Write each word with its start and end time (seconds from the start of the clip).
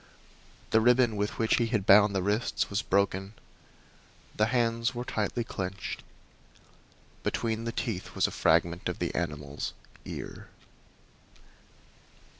The 0.71 0.81
ribbon 0.81 1.15
with 1.15 1.37
which 1.37 1.57
he 1.57 1.67
had 1.67 1.85
bound 1.85 2.15
the 2.15 2.23
wrists 2.23 2.71
was 2.71 2.81
broken; 2.81 3.35
the 4.35 4.47
hands 4.47 4.95
were 4.95 5.05
tightly 5.05 5.43
clenched. 5.43 6.01
Between 7.21 7.65
the 7.65 7.71
teeth 7.71 8.15
was 8.15 8.25
a 8.25 8.31
fragment 8.31 8.89
of 8.89 8.97
the 8.97 9.13
animal's 9.13 9.73
ear. 10.03 10.47